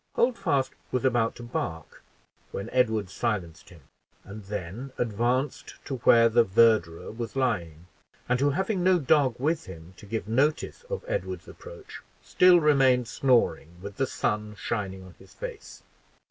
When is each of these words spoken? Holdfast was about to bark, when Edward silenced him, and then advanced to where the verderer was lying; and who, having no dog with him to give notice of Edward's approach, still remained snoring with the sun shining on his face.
Holdfast 0.15 0.71
was 0.91 1.05
about 1.05 1.35
to 1.35 1.43
bark, 1.43 2.01
when 2.51 2.71
Edward 2.71 3.11
silenced 3.11 3.69
him, 3.69 3.81
and 4.23 4.45
then 4.45 4.91
advanced 4.97 5.75
to 5.85 5.97
where 5.97 6.27
the 6.27 6.43
verderer 6.43 7.11
was 7.11 7.35
lying; 7.35 7.85
and 8.27 8.39
who, 8.39 8.49
having 8.49 8.83
no 8.83 8.97
dog 8.97 9.35
with 9.37 9.67
him 9.67 9.93
to 9.97 10.07
give 10.07 10.27
notice 10.27 10.81
of 10.89 11.05
Edward's 11.07 11.47
approach, 11.47 12.01
still 12.19 12.59
remained 12.59 13.07
snoring 13.07 13.79
with 13.79 13.97
the 13.97 14.07
sun 14.07 14.55
shining 14.55 15.03
on 15.03 15.13
his 15.19 15.35
face. 15.35 15.83